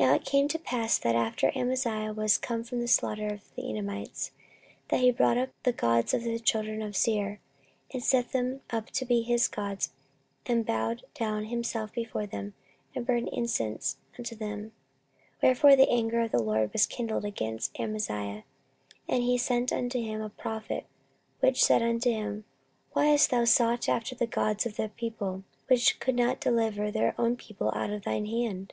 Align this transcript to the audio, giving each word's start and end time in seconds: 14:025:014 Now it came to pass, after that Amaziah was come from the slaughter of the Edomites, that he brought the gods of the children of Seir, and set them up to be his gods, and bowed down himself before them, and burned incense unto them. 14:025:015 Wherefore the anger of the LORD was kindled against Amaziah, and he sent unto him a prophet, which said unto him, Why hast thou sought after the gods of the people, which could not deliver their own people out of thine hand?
14:025:014 0.00 0.08
Now 0.10 0.14
it 0.16 0.24
came 0.24 0.48
to 0.48 0.58
pass, 0.58 1.06
after 1.06 1.46
that 1.46 1.56
Amaziah 1.56 2.12
was 2.12 2.36
come 2.36 2.64
from 2.64 2.80
the 2.80 2.88
slaughter 2.88 3.28
of 3.32 3.54
the 3.54 3.70
Edomites, 3.70 4.32
that 4.88 4.98
he 4.98 5.12
brought 5.12 5.48
the 5.62 5.72
gods 5.72 6.12
of 6.12 6.24
the 6.24 6.40
children 6.40 6.82
of 6.82 6.96
Seir, 6.96 7.38
and 7.92 8.02
set 8.02 8.32
them 8.32 8.60
up 8.70 8.90
to 8.90 9.04
be 9.04 9.22
his 9.22 9.46
gods, 9.46 9.92
and 10.46 10.66
bowed 10.66 11.04
down 11.14 11.44
himself 11.44 11.92
before 11.92 12.26
them, 12.26 12.54
and 12.92 13.06
burned 13.06 13.28
incense 13.28 13.96
unto 14.18 14.34
them. 14.34 14.72
14:025:015 15.40 15.42
Wherefore 15.44 15.76
the 15.76 15.88
anger 15.90 16.20
of 16.22 16.32
the 16.32 16.42
LORD 16.42 16.72
was 16.72 16.86
kindled 16.86 17.24
against 17.24 17.78
Amaziah, 17.78 18.42
and 19.08 19.22
he 19.22 19.38
sent 19.38 19.72
unto 19.72 20.00
him 20.02 20.20
a 20.20 20.28
prophet, 20.28 20.86
which 21.38 21.62
said 21.64 21.82
unto 21.82 22.10
him, 22.10 22.44
Why 22.94 23.06
hast 23.06 23.30
thou 23.30 23.44
sought 23.44 23.88
after 23.88 24.16
the 24.16 24.26
gods 24.26 24.66
of 24.66 24.74
the 24.74 24.88
people, 24.88 25.44
which 25.68 26.00
could 26.00 26.16
not 26.16 26.40
deliver 26.40 26.90
their 26.90 27.14
own 27.16 27.36
people 27.36 27.70
out 27.76 27.90
of 27.90 28.02
thine 28.02 28.26
hand? 28.26 28.72